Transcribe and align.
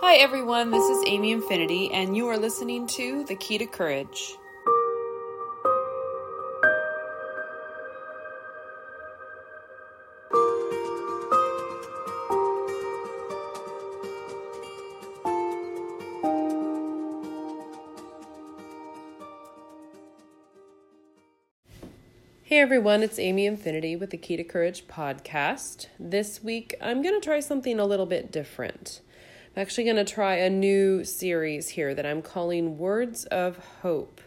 Hi, 0.00 0.16
everyone. 0.16 0.70
This 0.70 0.84
is 0.84 1.02
Amy 1.06 1.32
Infinity, 1.32 1.90
and 1.90 2.14
you 2.14 2.28
are 2.28 2.36
listening 2.36 2.86
to 2.88 3.24
The 3.24 3.34
Key 3.34 3.56
to 3.56 3.66
Courage. 3.66 4.36
Hey 22.42 22.60
everyone, 22.60 23.02
it's 23.02 23.18
Amy 23.18 23.46
Infinity 23.46 23.96
with 23.96 24.10
the 24.10 24.18
Key 24.18 24.36
to 24.36 24.44
Courage 24.44 24.86
podcast. 24.86 25.86
This 25.98 26.44
week 26.44 26.74
I'm 26.82 27.02
going 27.02 27.18
to 27.18 27.24
try 27.24 27.40
something 27.40 27.80
a 27.80 27.86
little 27.86 28.06
bit 28.06 28.30
different. 28.30 29.00
I'm 29.56 29.62
actually 29.62 29.84
going 29.84 29.96
to 29.96 30.04
try 30.04 30.34
a 30.34 30.50
new 30.50 31.02
series 31.02 31.70
here 31.70 31.94
that 31.94 32.04
I'm 32.04 32.20
calling 32.20 32.76
Words 32.76 33.24
of 33.24 33.56
Hope. 33.80 34.20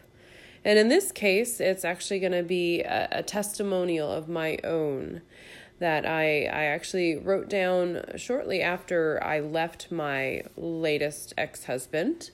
And 0.64 0.76
in 0.76 0.88
this 0.88 1.12
case, 1.12 1.60
it's 1.60 1.84
actually 1.84 2.18
going 2.18 2.32
to 2.32 2.42
be 2.42 2.80
a, 2.80 3.06
a, 3.12 3.22
testimonial 3.22 4.10
of 4.10 4.28
my 4.28 4.58
own 4.64 5.22
that 5.78 6.04
I, 6.04 6.46
I 6.46 6.64
actually 6.64 7.16
wrote 7.16 7.48
down 7.48 8.02
shortly 8.16 8.60
after 8.60 9.22
I 9.22 9.38
left 9.38 9.92
my 9.92 10.42
latest 10.56 11.32
ex 11.38 11.66
husband. 11.66 12.32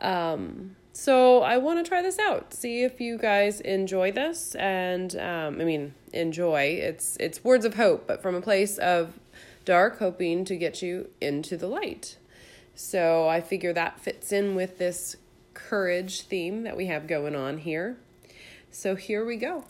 Um, 0.00 0.74
so 0.92 1.42
I 1.42 1.58
want 1.58 1.84
to 1.84 1.88
try 1.88 2.02
this 2.02 2.18
out. 2.18 2.52
See 2.52 2.82
if 2.82 3.00
you 3.00 3.16
guys 3.16 3.60
enjoy 3.60 4.10
this, 4.10 4.56
and 4.56 5.14
um, 5.16 5.60
I 5.60 5.64
mean 5.64 5.94
enjoy. 6.12 6.80
It's 6.82 7.16
it's 7.20 7.44
words 7.44 7.64
of 7.64 7.74
hope, 7.74 8.08
but 8.08 8.22
from 8.22 8.34
a 8.34 8.40
place 8.40 8.76
of 8.78 9.20
dark, 9.64 10.00
hoping 10.00 10.44
to 10.46 10.56
get 10.56 10.82
you 10.82 11.10
into 11.20 11.56
the 11.56 11.68
light. 11.68 12.16
So 12.74 13.28
I 13.28 13.40
figure 13.40 13.72
that 13.72 14.00
fits 14.00 14.32
in 14.32 14.54
with 14.54 14.78
this 14.78 15.16
courage 15.54 16.22
theme 16.22 16.62
that 16.64 16.76
we 16.76 16.86
have 16.86 17.06
going 17.06 17.36
on 17.36 17.58
here. 17.58 17.96
So 18.70 18.96
here 18.96 19.24
we 19.24 19.36
go. 19.36 19.64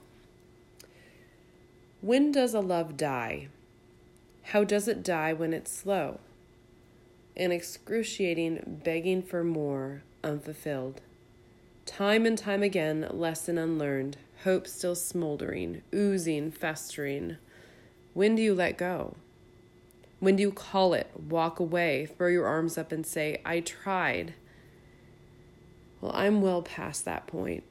When 2.01 2.33
does 2.33 2.55
a 2.55 2.61
love 2.61 2.97
die? 2.97 3.49
How 4.43 4.65
does 4.65 4.89
it 4.89 5.03
die 5.03 5.33
when 5.33 5.53
it's 5.53 5.73
slow? 5.73 6.21
An 7.37 7.51
excruciating 7.51 8.81
begging 8.85 9.23
for 9.23 9.43
more, 9.43 10.03
unfulfilled. 10.23 11.01
Time 11.87 12.25
and 12.25 12.39
time 12.39 12.63
again, 12.63 13.09
lesson 13.11 13.59
unlearned, 13.59 14.17
hope 14.45 14.67
still 14.67 14.95
smoldering, 14.95 15.83
oozing, 15.95 16.51
festering. 16.51 17.37
When 18.13 18.35
do 18.35 18.43
you 18.43 18.55
let 18.55 18.79
go? 18.79 19.17
When 20.25 20.37
do 20.37 20.43
you 20.43 20.53
call 20.53 20.95
it, 20.95 21.11
walk 21.29 21.61
away, 21.61 22.07
throw 22.07 22.29
your 22.29 22.47
arms 22.47 22.79
up 22.79 22.93
and 22.93 23.05
say, 23.05 23.43
I 23.45 23.61
tried? 23.61 24.33
Well, 26.01 26.13
I'm 26.15 26.41
well 26.41 26.63
past 26.63 27.05
that 27.05 27.27
point. 27.27 27.63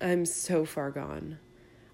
I'm 0.00 0.26
so 0.26 0.64
far 0.64 0.90
gone. 0.90 1.38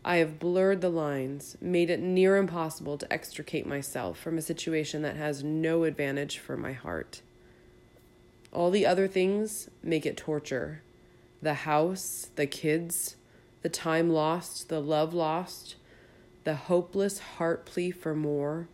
I 0.02 0.16
have 0.16 0.38
blurred 0.38 0.80
the 0.80 0.88
lines, 0.88 1.58
made 1.60 1.90
it 1.90 2.00
near 2.00 2.38
impossible 2.38 2.96
to 2.96 3.12
extricate 3.12 3.66
myself 3.66 4.18
from 4.18 4.38
a 4.38 4.40
situation 4.40 5.02
that 5.02 5.16
has 5.16 5.44
no 5.44 5.84
advantage 5.84 6.38
for 6.38 6.56
my 6.56 6.72
heart. 6.72 7.20
All 8.50 8.70
the 8.70 8.86
other 8.86 9.06
things 9.06 9.68
make 9.82 10.06
it 10.06 10.16
torture 10.16 10.80
the 11.42 11.52
house, 11.52 12.30
the 12.36 12.46
kids, 12.46 13.16
the 13.60 13.68
time 13.68 14.08
lost, 14.08 14.70
the 14.70 14.80
love 14.80 15.12
lost, 15.12 15.74
the 16.44 16.54
hopeless 16.54 17.18
heart 17.18 17.66
plea 17.66 17.90
for 17.90 18.14
more, 18.14 18.68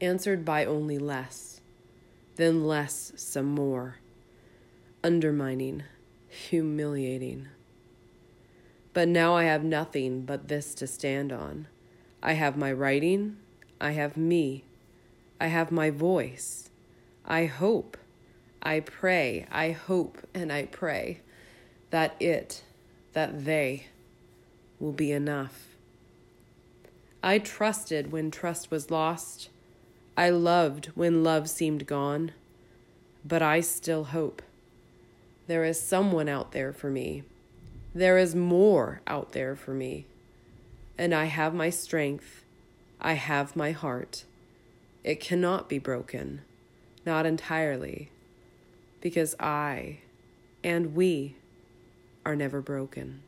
answered 0.00 0.44
by 0.44 0.64
only 0.64 0.98
less, 0.98 1.60
then 2.36 2.64
less 2.64 3.12
some 3.16 3.46
more, 3.46 3.96
undermining, 5.02 5.82
humiliating. 6.28 7.48
But 8.92 9.08
now 9.08 9.34
I 9.34 9.44
have 9.44 9.64
nothing 9.64 10.22
but 10.22 10.48
this 10.48 10.74
to 10.76 10.86
stand 10.86 11.32
on. 11.32 11.68
I 12.22 12.32
have 12.32 12.56
my 12.56 12.72
writing, 12.72 13.36
I 13.80 13.92
have 13.92 14.16
me, 14.16 14.64
I 15.40 15.46
have 15.48 15.70
my 15.70 15.90
voice. 15.90 16.70
I 17.24 17.44
hope 17.46 17.96
I 18.62 18.80
pray, 18.80 19.46
I 19.50 19.70
hope, 19.70 20.18
and 20.34 20.52
I 20.52 20.64
pray 20.64 21.20
that 21.90 22.16
it, 22.20 22.62
that 23.12 23.44
they, 23.44 23.86
will 24.80 24.92
be 24.92 25.12
enough. 25.12 25.76
I 27.22 27.38
trusted 27.38 28.12
when 28.12 28.30
trust 28.30 28.70
was 28.70 28.90
lost. 28.90 29.50
I 30.18 30.30
loved 30.30 30.86
when 30.96 31.22
love 31.22 31.48
seemed 31.48 31.86
gone. 31.86 32.32
But 33.24 33.40
I 33.40 33.60
still 33.60 34.02
hope. 34.02 34.42
There 35.46 35.64
is 35.64 35.80
someone 35.80 36.28
out 36.28 36.50
there 36.50 36.72
for 36.72 36.90
me. 36.90 37.22
There 37.94 38.18
is 38.18 38.34
more 38.34 39.00
out 39.06 39.30
there 39.30 39.54
for 39.54 39.72
me. 39.72 40.06
And 40.98 41.14
I 41.14 41.26
have 41.26 41.54
my 41.54 41.70
strength. 41.70 42.42
I 43.00 43.12
have 43.12 43.54
my 43.54 43.70
heart. 43.70 44.24
It 45.04 45.20
cannot 45.20 45.68
be 45.68 45.78
broken, 45.78 46.40
not 47.06 47.24
entirely 47.24 48.10
because 49.00 49.36
I 49.38 49.98
and 50.64 50.96
we 50.96 51.36
are 52.26 52.34
never 52.34 52.60
broken. 52.60 53.22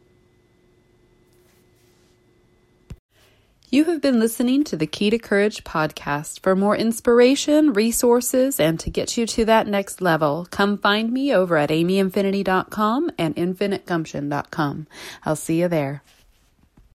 You 3.73 3.85
have 3.85 4.01
been 4.01 4.19
listening 4.19 4.65
to 4.65 4.77
the 4.77 4.89
Key 4.89 5.11
to 5.11 5.19
Courage 5.19 5.63
podcast. 5.63 6.41
For 6.41 6.57
more 6.57 6.77
inspiration, 6.77 7.73
resources, 7.73 8.59
and 8.59 8.81
to 8.81 8.91
get 8.91 9.17
you 9.17 9.27
to 9.27 9.45
that 9.45 9.69
next 9.69 10.01
level, 10.01 10.49
come 10.51 10.77
find 10.77 11.13
me 11.13 11.33
over 11.33 11.57
at 11.57 11.71
amyinfinity.com 11.71 13.13
and 13.17 13.37
infinitegumption.com. 13.37 14.89
I'll 15.25 15.37
see 15.37 15.61
you 15.61 15.69
there. 15.69 16.03